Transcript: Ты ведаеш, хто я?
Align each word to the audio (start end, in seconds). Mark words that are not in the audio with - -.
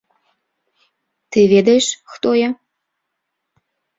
Ты 1.31 1.39
ведаеш, 1.53 1.85
хто 2.13 2.27
я? 2.39 2.49